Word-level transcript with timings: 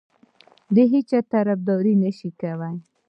د 0.75 0.77
هیچا 0.93 1.19
طرفداري 1.31 1.93
نه 2.03 2.11
شي 2.17 2.29
کولای. 2.41 2.75